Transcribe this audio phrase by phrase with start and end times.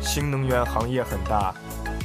[0.00, 1.54] 新能源行业很大，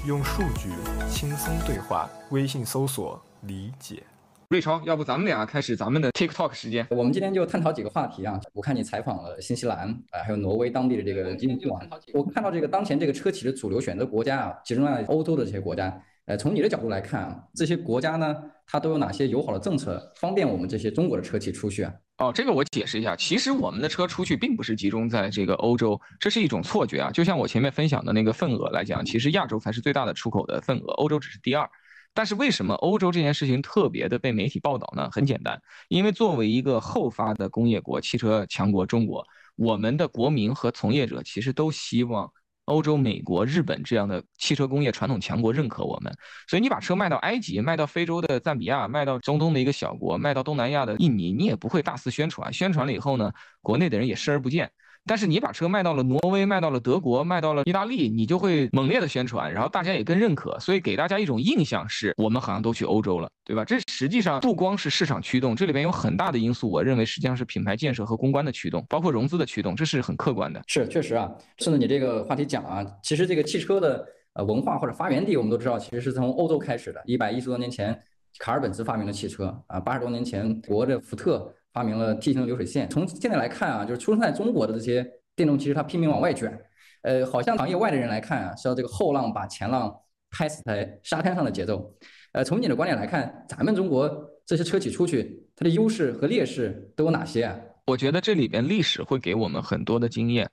[0.05, 0.70] 用数据
[1.10, 2.10] 轻松对话。
[2.29, 4.04] 微信搜索理解。
[4.50, 6.86] 瑞超，要不咱们俩开始咱们的 TikTok 时间？
[6.92, 8.39] 我们今天就探讨几个话题啊。
[8.54, 11.81] 我看你采访了新西兰啊，还有挪威当地的这个经济网。
[12.13, 16.02] 我看到这个当前这个车企的主流选择国家啊，集中在欧洲的这些国家。
[16.26, 18.36] 呃，从你的角度来看啊，这些国家呢，
[18.66, 21.94] 它都有哪些友好的政策，方便我们这些中国的车企出去啊？
[22.18, 27.12] 哦，这个我解释一下，其实我们的车出去并不是集中在这个欧洲，这是一种错觉啊。
[27.12, 31.70] 就像我前面分享的那个份额来讲，其实亚洲才是最大的出口的份额，欧洲只是第二。
[32.16, 35.07] 但是为什么欧洲这件事情特别的被媒体报道呢？
[35.12, 39.23] 很简单，因为作为一个后发的工业国、汽车强国中国，
[39.57, 42.32] 我们的国民和从业者其实都希望。
[42.66, 46.12] 欧洲、美国、日本这样的汽车工业传统强国认可我们，
[46.48, 52.52] 所以你把车卖到埃及、卖到非洲的赞比亚、卖到中东的一个小国、卖到东南亚的印尼，你也不会大肆宣传。
[52.52, 54.72] 宣传了以后呢，国内的人也视而不见。
[55.08, 63.63] 但是你把车卖到了挪威，卖到了德国，卖到了意大利，你就会猛烈的宣传，然后大家也更认可，所以给大家一种印象是我们好像都去欧洲了，对吧？
[63.63, 70.59] 这实际上不光是市场驱动，这里边有很大的因素，我认为实际上是品牌建设和公关的驱动，包括融资的驱动，这是很客观的。
[70.66, 71.31] 是，确实啊。
[71.59, 74.03] 顺着你这个话题讲啊，其实这个汽车的
[74.34, 77.00] 呃文化或者发源地，我们都知道，其实是从欧洲开始的。
[77.06, 77.96] 一百一十多年前，
[78.40, 81.53] 卡尔本茨发明了汽车啊，八十多年前，国的福特。
[81.75, 82.90] 发明了 T 型的流水线。
[82.90, 86.57] 从现在来看啊，就是出生在中国的这些电动汽车，它拼命往外卷。
[87.01, 89.94] 呃，好像行业外的人来看啊，是要这个后浪把前浪
[90.31, 91.94] 拍死在沙滩上的节奏。
[92.31, 94.09] 呃，从你的观点来看，咱们中国
[94.45, 97.59] 这些车企出去，它的优势和劣势都有哪些啊？
[97.88, 100.50] 我觉得这里边历史会给我们很多的经验，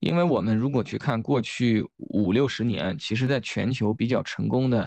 [0.00, 4.84] 因为我们如果去看过去五六十年，其实在全球比较成功的。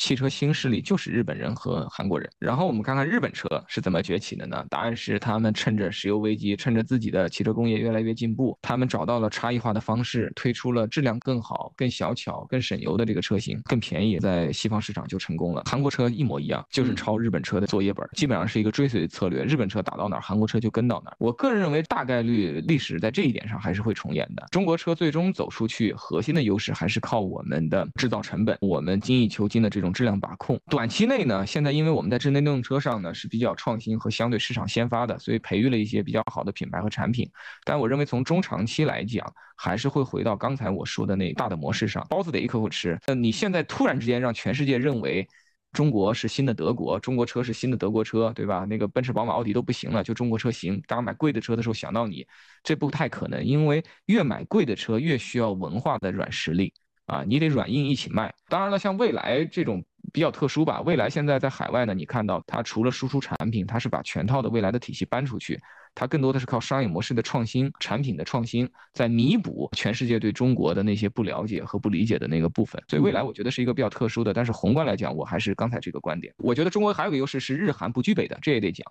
[0.00, 2.28] 汽车新势力就是日本人和韩国人。
[2.38, 4.64] 然后我们看看日本车是怎么崛起的呢？
[4.70, 15.64] 答案是他们趁着石油危机，趁着自己的汽车工业越来越进步，他们找到了差异化的方式，推出了质量更好、更小巧、更省油的这个车型，更便宜，在西方市场就成功了。
[15.66, 19.44] 韩国车一模一样，就是抄日本车的作业本，基本上是一个追随策略。
[19.44, 21.16] 日本车打到哪儿，韩国车就跟到哪儿。
[21.18, 24.46] 我个人认为，大概率历史在这一点上还是会重演的。
[24.50, 29.89] 中国车最终走出去，核心的优势还是靠我们的制造成本，我们精益求精的这种。
[29.92, 37.30] 质量把控，短期内呢，现在因为我们在智能电动车上呢是比较创新和相对市场先发的，所以培育了一些比较好的品牌和产品。
[37.64, 42.98] 但我认为从中长期来讲，还是会回到刚才我说的那大的模式上，包子得一口口吃。
[43.06, 45.26] 那你现在突然之间让全世界认为
[45.72, 48.64] 中国是新的德国，中国车是新的德国车，对吧？
[48.68, 50.82] 那个奔驰、宝马、奥迪都不行了，就中国车行。
[50.86, 52.26] 大家买贵的车的时候想到你，
[52.64, 56.74] 这不太可能，因为越买贵的车越需要文化的软实力。
[57.10, 58.32] 啊，你得软硬一起卖。
[58.48, 60.80] 当然了，像蔚来这种比较特殊吧。
[60.82, 65.58] 蔚来现在在海外呢，你看到它除了输出产品，它是把全套的未来的体系搬出去，
[65.92, 72.80] 它更多的是靠商业模式的创新、产品的创新，在弥补全世界对中国的那些不了解和不理解的那个部分。
[72.86, 74.32] 所以未来我觉得是一个比较特殊的。
[74.32, 76.32] 但是宏观来讲，我还是刚才这个观点。
[76.38, 78.86] 我觉得中国还有个优势是日韩不具备的，这也得讲。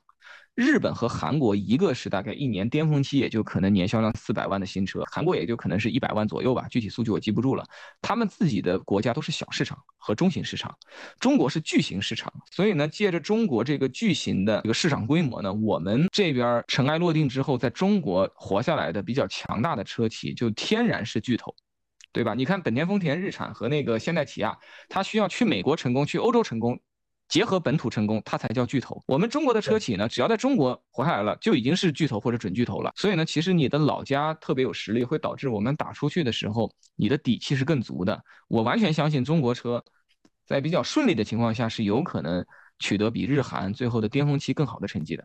[0.59, 7.65] 日本和韩国，一个是大概一年巅峰期也就可能年销量四百万的新车，韩国也就可能是一百万左右吧，具体数据我记不住了。
[8.01, 10.77] 他们自己的国家都是小市场和中型市场，
[11.17, 21.55] 中国是巨型市场，所以呢，借着中国这个巨型的这个市场规模呢，我们这边尘埃落定之后，在中国活下来的比较强大的车企就天然是巨头，
[22.11, 22.33] 对吧？
[22.33, 24.57] 你看本田、丰田、日产和那个现代、起亚，
[24.89, 26.77] 它需要去美国成功，去欧洲成功。
[27.29, 29.01] 结合本土成功，它才叫巨头。
[29.05, 32.91] 我们中国的车企呢，只要在中国活下来了，就已经是巨头或者准巨头了。
[32.95, 38.19] 所以呢，其实你的老家特别有实力，会导致我们打出去的时候，你的底气是更足的。
[38.47, 39.83] 我完全相信中国车，
[40.45, 42.43] 在比较顺利的情况下，是有可能
[42.79, 45.23] 取得比日韩最后的巅峰期更好的成绩的。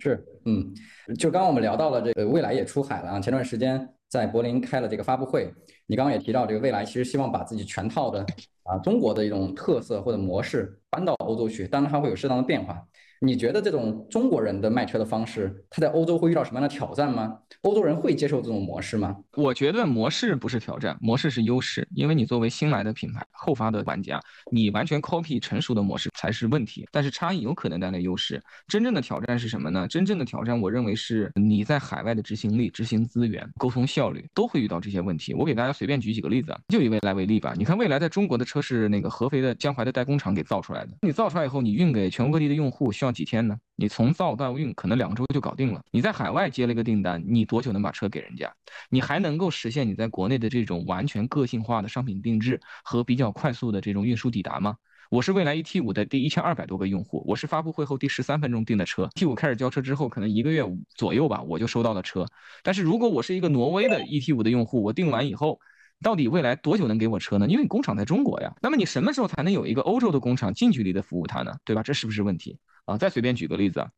[0.00, 0.72] 是，嗯，
[1.18, 5.52] 就刚刚我们聊到了这个蔚来也出海了啊，前段时间在柏林开了这个发布会，
[5.86, 8.24] 你刚刚也提到这个未来其实希望把自己全套的。
[8.62, 12.80] 啊，中国的一种特色或者模式搬到欧洲去，当然它会有适当的变化。
[13.20, 17.38] 你觉得这种中国人的卖车的方式，他在欧洲会遇到什么样的挑战吗？
[17.62, 19.16] 欧洲人会接受这种模式吗？
[19.36, 21.86] 我觉得模式不是挑战，模式是优势。
[21.94, 24.20] 因为你作为新来的品牌、后发的玩家，
[24.50, 26.86] 你完全 copy 成熟的模式才是问题。
[26.92, 28.42] 但是差异有可能带来优势。
[28.68, 29.88] 真正的挑战是什么呢？
[29.88, 35.32] 真正的挑战，我认为是你在海外的执行力、执行资源、沟通效率都会遇到这些问题。
[35.32, 37.54] 我给大家随便举几个例子，就以未来为例吧。
[37.56, 43.56] 你看未来在中国的车是那个合肥的江淮的代工厂给造出来的，你造出来以后，你运给全国各地的用户需要几天呢？
[43.76, 45.80] 你从造到运可能两周就搞定了。
[45.90, 48.52] 你在海外接了一个订单，你多久能把车给人家？
[48.90, 54.76] 你还能够实现你在国内的这种完全个性化的商品定制和比较快速的这种运输抵达吗？
[55.10, 60.64] 我是蔚来 ET 五的第一千二百多个用户，我是发布会后第十三分钟订的车，T 五开始交车之后，可能一个月
[60.96, 62.26] 左右吧，我就收到了车。
[62.62, 65.58] 但是如果我是一个挪威的 ET 五的用户，我订完以后。
[66.02, 67.46] 到底未来多久能给我车呢？
[67.46, 68.52] 因为你工厂在中国呀。
[68.60, 71.54] 那么你什么时候才能有一个欧洲的工厂近距离的服务它呢？
[71.64, 71.82] 对吧？
[71.82, 72.98] 这是不是问题啊？
[72.98, 73.90] 再随便举个例子啊。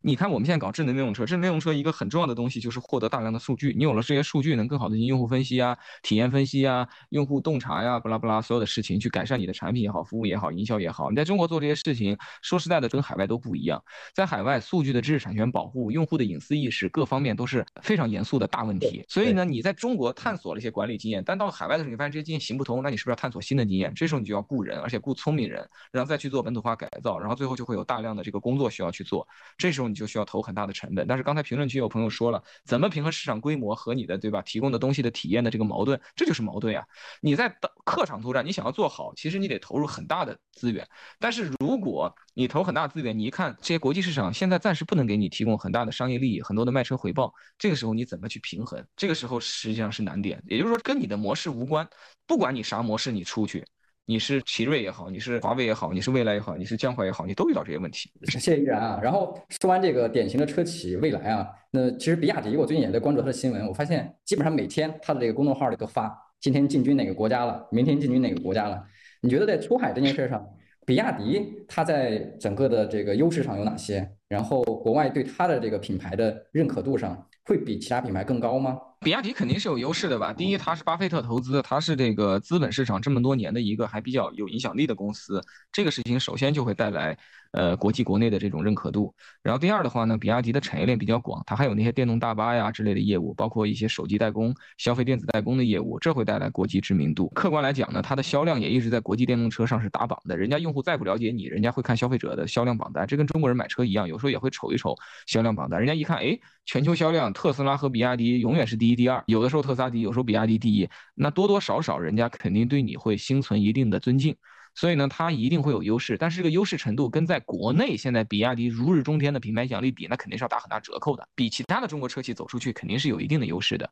[0.00, 3.74] 你看，我们现在搞智能电动车，智能电动车一个很重要的东西就是获得大量的数据。
[3.76, 11.10] 你有了这些数据，能更好的进行用户分析啊、体验分析啊、用户洞察呀、巴拉巴拉所有的事情，去改善你的产品也好、服务也好、营销也好。
[11.10, 13.82] 你在中国做这些事情，说实在的，跟海外都不一样。
[14.14, 19.04] 在海外，数据的知识产权保护、用户的隐私意识各方面都是非常严肃的大问题。
[19.08, 23.92] 所以呢，你在中国探索了一些管理经验，但到海外的时候，你发现这些经验行不通，那你是不是要探索新的经验？
[23.94, 29.26] 这时候你就要雇人，而且雇聪明人，然后再去做本土化改造，然后最后就会有大量的这个工作需要去做。
[29.56, 30.46] 这这时候你就需要投。
[30.46, 36.86] 很大的成本，但是刚才评论区有朋友说了，怎么平衡市场规模和你的对吧提供的东西的体验的这个矛盾，这就是矛盾呀。
[37.20, 37.52] 你在
[37.84, 40.86] 客场作战，你想要做好，其实你得投入很大的资源。
[41.18, 48.86] 但是如果你投很大资源，你一看这些国际市场现在暂时不能给你提供很大的商业利益，很多的卖车回报，这个时候你怎么去平衡？
[48.96, 50.40] 这个时候实际上是难点。
[50.46, 51.88] 也就是说，跟你的模式无关，
[52.24, 53.66] 不管你啥模式，你出去。
[54.08, 58.08] 你是奇瑞也好，你是华为也好，你是蔚来也好，你是江淮也好，你都遇到这些问题。
[58.28, 59.00] 谢谢依然啊。
[59.02, 68.80] 然后说完这个典型的车企蔚来啊，那其实比亚迪，我最近也在关注它的新闻，我发现基本上每天它的这个公众号里都发今天进军哪个国家了，明天进军哪个国家了。
[69.22, 70.46] 你觉得在出海这件事上，
[70.86, 74.08] 比亚迪它在整个的这个优势上有哪些？
[74.28, 78.78] 然后国外对它的这个品牌的认可度上会比其他品牌更高吗？
[79.06, 80.32] 比亚迪肯定是有优势的吧？
[80.32, 87.16] 第一，它是巴菲特投资，它是这个资本市场这么多年的一个还比较有影响力的公司，这个事情首先就会带来。
[87.52, 89.14] 呃，国际国内的这种认可度。
[89.42, 97.28] 然后第二的话呢，比亚迪的产业链比较广，它还有那些电动大巴呀之类的业务，包括一些手机代工、消费电子代工的业务，这会带来国际知名度。
[97.28, 100.36] 客观来讲呢，它的销量也一直在国际电动车上是打榜的。
[100.36, 104.94] 人家用户再不了解你，人家会看消费者的销量榜单，这跟中国人买车一样，有时候也会瞅一瞅
[105.26, 105.78] 销量榜单。
[105.78, 114.34] 人家一看，哎，全球销量，特斯拉和比亚迪永远是第一、第二，有的时候特斯拉第一，有时候比亚迪第一，那多多少少人家肯定对你会心存一定的尊敬。
[114.74, 121.26] 所以呢，它一定会有优势，但是这个优势程度跟在国内现在比亚迪如日中天的品牌影响力比，那肯定是要打很大折扣的。
[121.34, 123.88] 比其他的中国车企走出去，肯定是有一定的优势的。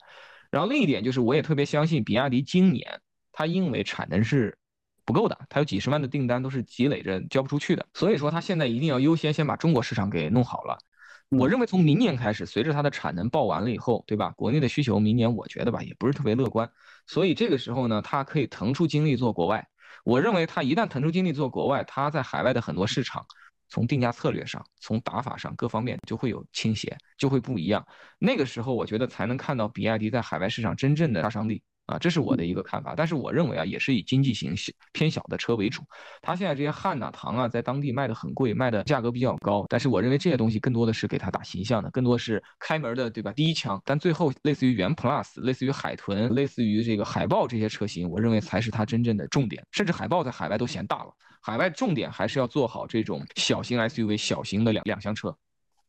[0.51, 3.01] 然后另一点就是，我也特别相信比亚迪今年
[3.33, 4.59] 它因为产能是
[5.07, 10.79] 不够的，它有几十万的订单都是积累着交不出去的，所以说它现在一定要优先先把中国市场给弄好了。
[11.31, 14.31] 我认为从明年开始，随着它的产能爆完了以后，对吧？
[14.37, 16.71] 国内的需求明年我觉得吧也不是特别乐观，
[17.07, 19.67] 所以这个时候呢，它可以腾出精力做国外。
[20.05, 23.25] 我认为它一旦腾出精力做国外，它在海外的很多市场，
[23.69, 27.85] 从定价策略上、从打法上各方面就会有倾斜，就会不一样。
[28.19, 31.63] 那个时候，我觉得才能看到比亚迪在海外市场真正的杀伤力。
[31.87, 35.83] 啊，这是我的一个看法，但是我认为啊，也是以经济型小偏小的车为主。
[36.23, 39.67] 它现在这些汉呐、唐啊，在当地卖的很贵，卖的价格比较高。
[39.69, 43.31] 但是我认为这些东西更多的是给它打形象的，更多是开门的，对吧？
[43.33, 43.81] 第一枪。
[43.85, 49.63] 但最后类似于元 Plus、类似于海豚、类似于这个海豹这些车型，我认为才是它真正的重点。
[49.71, 55.37] 甚至海豹在海外都嫌大了，海外重点还是要做好这种小型 SUV、小型的两两厢车。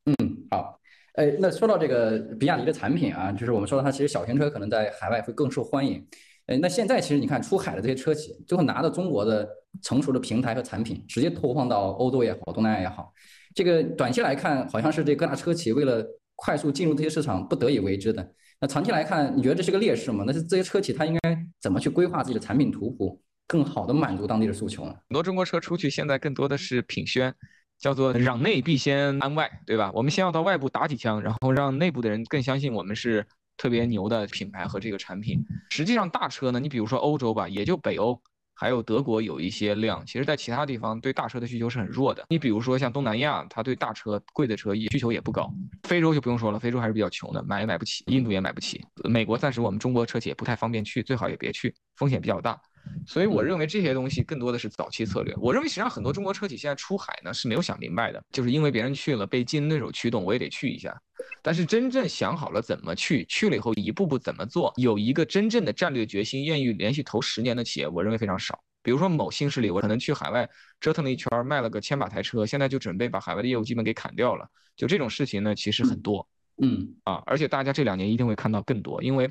[0.06, 0.14] 嗯，
[0.52, 0.78] 好。
[1.16, 6.06] 哎，那说到这个比亚迪的产品啊，就是我们说到它其实小型车可能在海外会更受欢迎。
[6.48, 9.48] 哎，那现在其实你看出海的这些车企，最后拿到中国的
[9.82, 13.14] 成熟的平台和产品，直接投放到欧洲也好，东南亚也好，
[13.54, 18.32] 这个短期来看好像是这各大车企为了快速进入这些市场不得已为之的。
[18.60, 20.26] 那长期来看，你觉得这是个劣势吗？
[20.28, 21.20] 那是这些车企它应该
[21.62, 24.92] 怎么去规划自己的产品图谱，更好的满足当地的诉求呢？
[24.92, 27.34] 很多中国车出去现在更多的是品宣。
[27.80, 29.92] 叫做攘内必先安外，对吧？
[29.94, 33.26] 我们先要到外部打几枪，然后让内部的人更相信我们是
[33.58, 35.44] 特别牛的品牌和这个产品。
[35.70, 38.20] 实际上，大车呢，你比如说欧洲吧，也就北欧
[38.54, 42.26] 还有德国有一些量，其实在其他地方对大车的需求是很弱的。
[42.30, 45.54] 你比如说像东南亚，它对大车贵的车也需求也不高。
[45.84, 48.06] 非洲就不用说了，非洲还是比较穷的，买也买不起。
[48.08, 48.82] 印度也买不起。
[49.04, 52.60] 美国暂时我们中国车企也不太方便去，最好也别去，风险比较大。
[53.06, 55.34] 所以我认为这些东西更多的是早期策略。
[55.38, 60.96] 我认为实际上很多中国车企现在出海呢是没有想明白的，就是因为别人去了被竞争对手驱动，我也得去一下。
[61.42, 68.60] 但是真正想好了怎么去，去了以后一步步怎么做，有一个真正的战略决心，愿意连续投十年的企业，我认为非常少。
[68.82, 70.48] 比如说某新势力，我可能去海外
[70.80, 74.48] 折腾了一圈，卖了个千把台车，现在就准备把海外的业务基本给砍掉了。
[74.76, 76.28] 就这种事情呢，其实很多。
[76.62, 79.30] 嗯啊，而且大家这两年一定会看到更多，因为。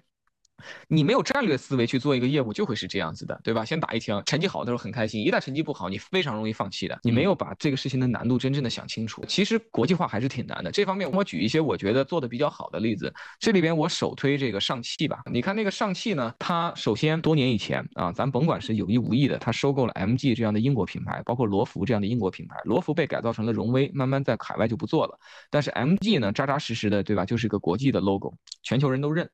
[0.88, 3.64] 你没有战略思维去做一个业务，就会是这样子的，对吧？
[3.64, 6.98] 先打一枪，成绩好的时候很开心，一旦成绩不好，你非常容易放弃的。
[7.02, 9.24] 你没有把这个事情的难度真正的想清楚。
[9.26, 10.70] 其实国际化还是挺难的。
[10.70, 13.12] 这方面我举一些我觉得做的比较好的例子。
[13.38, 15.22] 这里边我首推这个上汽吧。
[15.30, 22.56] 你看那个上汽呢，它首先多年以前啊，咱甭管是有意无意的，它收购了 MG 这样的英国品牌，包括罗孚这样的英国品牌。
[22.64, 25.18] 罗孚被改造成了荣威，慢慢在海外就不做了。
[25.50, 27.24] 但是 MG 呢，扎扎实实的，对吧？
[27.24, 29.28] 就是一个国际的 logo，全球人都认。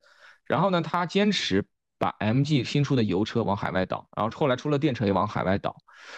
[0.47, 1.63] 然后呢，他坚持
[1.97, 5.75] 把 MG 新出的油车往海外倒，然后后来出了电车也往海外倒，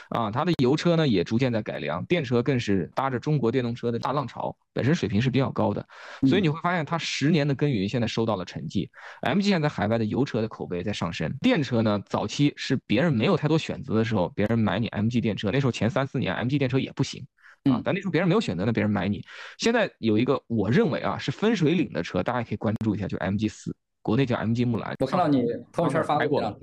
[0.09, 5.85] 啊，他的油车呢也逐渐在改良，电车更是搭着中国电动车的大浪潮，本身水平是比较高的，
[6.27, 8.89] 所以你会发现他十年的耕耘现在收到了成绩。
[9.23, 17.25] MG 现在海外的油车的口碑在上升，电车呢早期是别人没有太多选择的时候，别人买你 MG 电车，那时候前三四年 MG 电车也不行。
[17.71, 19.23] 啊，但那时候别人没有选择，那别人买你。
[19.57, 23.73] 现在有一个，我认为啊是分水岭的车，大家可以关注一下，就 MG 四，
[24.03, 24.95] 国内叫 MG 木兰。
[24.99, 25.41] 我看到你
[25.71, 26.55] 朋友圈发过了，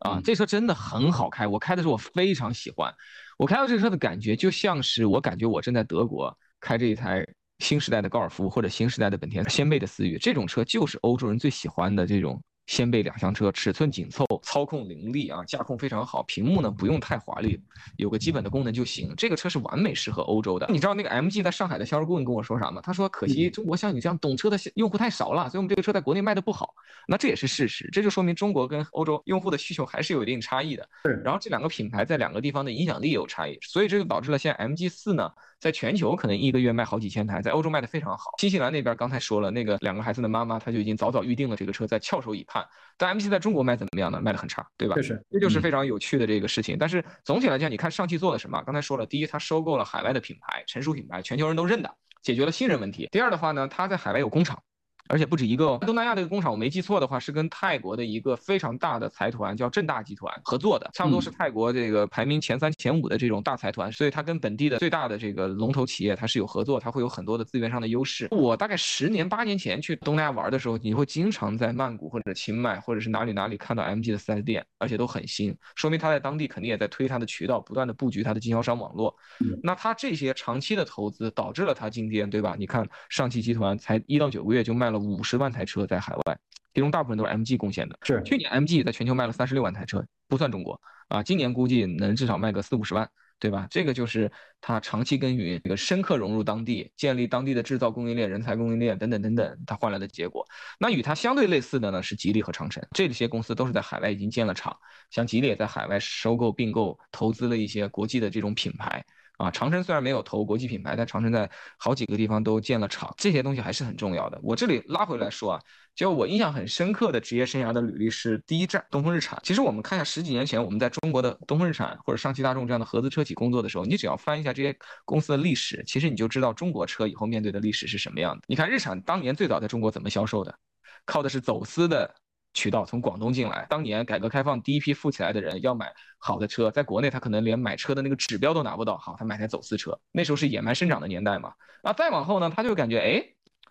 [0.00, 2.92] 啊，这车真的很好开，我开的时候我非常喜欢。
[3.38, 7.24] 我开到这车的感觉，就像是我感觉我正在德国开这一台
[7.58, 12.42] 新时代的高尔夫或者新时代的本田掀背的思域，这种车就是欧洲人最喜欢的这种。
[12.66, 17.60] 掀背两厢车，尺寸紧凑，操控凌厉啊，驾控非常好，屏幕呢不用太华丽，
[17.96, 19.14] 有个基本的功能就行。
[19.16, 20.66] 这个车是完美适合欧洲的。
[20.68, 22.80] 你知道那个 MG 在上海的销售顾问跟我说啥吗？
[22.82, 26.74] 他说可惜中国像你这样懂车的用户太少了，所以我们这个车在国内卖的不好。
[27.06, 30.88] 那这也是事实，这就说明中国跟欧洲用户的需求还是有一定差异的。
[31.04, 31.22] 是。
[31.24, 35.30] 然后这两个品牌在两个地方的影响力也有差异，所以这就导致了现在 MG 四呢，
[35.60, 38.32] 在全球可能一个月卖好几千台，在欧洲卖的非常好。
[38.38, 42.55] 新西兰那边刚才说了，那个两个孩子的妈妈，她就已经早早预定了这个车，在翘首以盼。
[42.98, 44.20] 但 M C 在中国卖怎么样呢？
[44.20, 44.94] 卖的很差，对吧？
[44.94, 46.76] 确实，这就是非常有趣的这个事情。
[46.78, 48.62] 但是总体来讲，你看上汽做了什么？
[48.64, 53.08] 刚才说了，第一，它收购了海外的品牌，成熟品牌，全球人都认的，解决了信任问题。
[53.12, 54.62] 第二的话呢，它在海外有工厂。
[55.08, 68.28] 而且不止一个哦，东南亚这个工厂我没记错的话，是跟泰国的一个非常大的财团叫正大集团合作的，差不多是泰国这个排名前三前五的这种大财团，所以它跟本地的最大的这个龙头企业它是有合作，它会有很多的资源上的优势。
[68.30, 79.14] 我大概十年八年前去东南亚玩的时候，你会经常在曼谷或者清迈或者是哪里哪里看到 MG 的 4S 店，而且都很新，说明他在当地肯定也在推他的渠道，不断的布局他的经销商网络。
[79.62, 82.56] 那他这些长期的投资导致了他今天，对吧？
[82.58, 85.76] 你看上汽集团才一到九个月就卖了五十万台车。
[85.76, 86.38] 车在海外，
[86.72, 87.98] 其中大部分都是 MG 贡献的。
[88.02, 91.22] 是去年 MG 在全球卖了三十六万台车，不算中国啊。
[91.22, 93.06] 今年估计能至少卖个四五十万，
[93.38, 93.66] 对吧？
[93.70, 100.46] 这个就是它长期耕耘，这个深刻融入当地，建立当地的制造供应链、人才供应链等等等等，它换来的结果。
[100.78, 104.74] 那与它相对类似的呢，是吉利和长城，这些公司都是在海外已经建了厂。
[105.10, 109.04] 像吉利也在海外收购并购投资了一些国际的这种品牌。
[109.36, 114.40] 啊，长城虽然没有投国际品牌，但长城在好几个地方都建了厂，这些东西还是很重要的。
[114.42, 115.60] 我这里拉回来说啊，
[115.94, 119.38] 就我印象很深刻的职业生涯的履历是第一站东风日产。
[119.42, 124.74] 其实我们看一下十几年前我们在中国的东风日产或者上汽大众这样的合资车企工作的时候，你只要翻一下这些
[125.04, 128.42] 公司的历史，其实你就知道中国车以后面对的历史是什么样的。
[128.46, 130.58] 你看日产当年最早在中国怎么销售的，
[131.04, 132.14] 靠的是走私的。
[132.56, 139.96] 渠道从广东进来，当年改革开放第一批富起来的人要买好的车，在国内他可能连买车的那个指标都拿不到，好，他买台走私车。
[140.10, 141.52] 那时候是野蛮生长的年代嘛。
[141.82, 143.22] 那再往后呢，他就感觉，哎，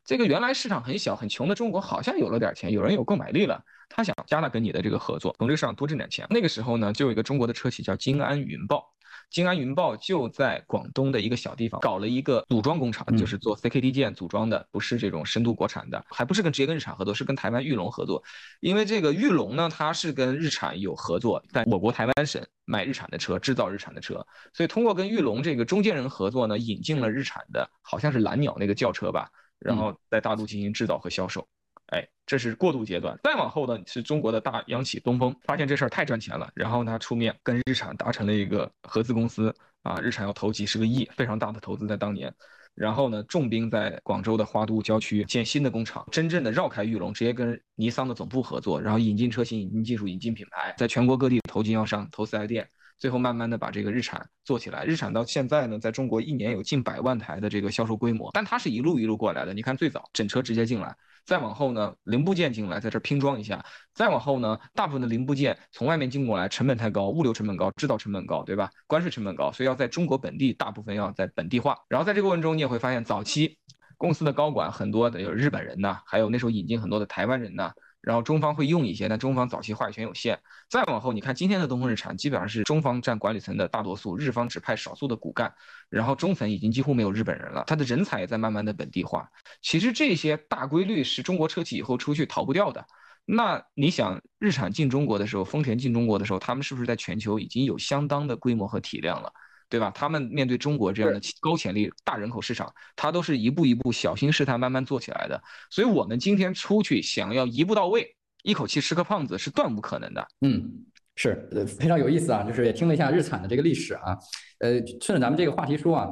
[0.05, 6.27] 这个原来市场很小很穷的中国好像有了点钱，有人有购买力了，他想加大跟你的这个合作，从这个市场多挣点钱。
[6.29, 8.94] 那个时候呢，就有一个中国的车企叫金安云豹。
[9.29, 18.23] 金安云豹就在广东的一个小地方搞了一个组装工厂，就是做 CKD 件组装的，不是这种深度国产的，还不是跟直接跟日产合作，是跟台湾玉龙合作。
[18.61, 29.29] 因为这个玉龙呢，它是跟日产有合作，在我国台湾省卖日产的车，制造日产的车，所以通过跟玉龙这个中间人合作呢，引进了日产的，好像是蓝鸟那个轿车吧，
[29.59, 31.47] 然后在大陆进行制造和销售。
[31.87, 42.33] 哎，这是过渡阶段，再往后呢是中国的大央企东风，发现这事儿太赚钱了，然后呢出面跟日产达成了一个合资公司啊，日产要投几十个亿，非常大的投资在当年，
[42.73, 52.67] 然后呢重兵在广州的花都郊区建新的工厂，真正的绕开玉龙，直接跟尼桑的总部合作，然后引进车型、引进技术、引进品牌，在全国各地投经销商、投四 S 店。
[52.97, 59.53] 最后慢慢的把这个日产做起来，日产到现在呢，在中国一年有近百万台的这个销售规模，但它是一路一路过来的。
[59.53, 68.69] 你看最早整车直接进来，再往后呢，零部件进来，在这拼装一下，再往后呢，大部分的零部件从外面进过来，成本太高，物流成本高，制造成本高，对吧？
[68.87, 71.77] 关税成本高，所以要在中国本地大部分要在本地化。
[71.89, 73.57] 然后在这个过程中，你也会发现，早期
[73.97, 77.73] 公司的高管很多的有日本人呐，还有那时候引进很多的台湾人呐。
[78.05, 80.39] 然后中方会用一些，但中方早期话语权有限。
[80.69, 85.51] 再往后，你看今天的东风日产，基本上是中方占管理层的大多数，日方只派少数的骨干，
[85.89, 89.27] 然后中层已经几乎没有日本人了，他的人才也在慢慢的本地化。
[89.63, 92.85] 其实这些大规律是中国车企以后出去逃不掉的。
[93.25, 99.33] 那你想，日产进中国的时候，丰田进中国的时候，他们是不是在全球已经有相当的规模和体量了？
[99.67, 99.91] 对吧？
[99.95, 105.41] 他们面对中国这样的高潜力、大人口市场，他都是一步一步小心试探、慢慢做起来的。
[105.69, 110.27] 所以，我们今天出去想要一步到位、一口气吃个胖子，是断无可能的。
[110.41, 110.71] 嗯，
[111.15, 112.43] 是，呃，非常有意思啊。
[112.43, 114.17] 就是也听了一下日产的这个历史啊。
[114.59, 116.07] 呃，顺着咱们这个话题说啊，